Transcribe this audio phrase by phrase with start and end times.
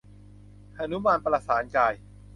[0.75, 1.93] หนุมานประสานกาย